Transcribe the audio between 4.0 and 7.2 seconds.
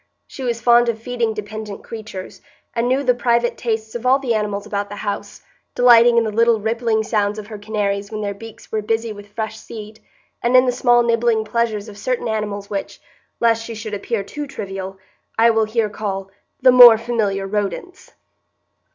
all the animals about the house, delighting in the little rippling